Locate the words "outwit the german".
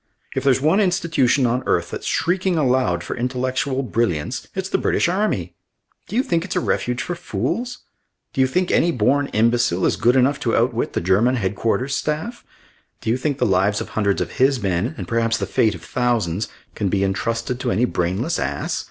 10.55-11.35